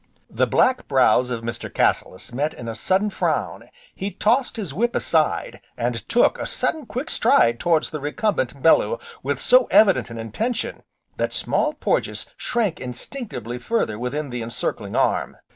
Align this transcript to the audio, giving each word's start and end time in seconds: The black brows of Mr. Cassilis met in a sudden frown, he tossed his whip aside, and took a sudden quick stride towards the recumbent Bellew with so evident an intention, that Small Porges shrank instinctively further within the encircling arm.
The 0.31 0.47
black 0.47 0.87
brows 0.87 1.29
of 1.29 1.43
Mr. 1.43 1.71
Cassilis 1.71 2.33
met 2.33 2.55
in 2.55 2.67
a 2.67 2.73
sudden 2.75 3.11
frown, 3.11 3.69
he 3.93 4.09
tossed 4.09 4.55
his 4.57 4.73
whip 4.73 4.95
aside, 4.95 5.61
and 5.77 6.09
took 6.09 6.39
a 6.39 6.47
sudden 6.47 6.87
quick 6.87 7.07
stride 7.07 7.59
towards 7.59 7.91
the 7.91 7.99
recumbent 7.99 8.63
Bellew 8.63 8.97
with 9.21 9.39
so 9.39 9.67
evident 9.69 10.09
an 10.09 10.17
intention, 10.17 10.81
that 11.17 11.31
Small 11.33 11.73
Porges 11.75 12.25
shrank 12.35 12.79
instinctively 12.81 13.59
further 13.59 13.99
within 13.99 14.31
the 14.31 14.41
encircling 14.41 14.95
arm. 14.95 15.37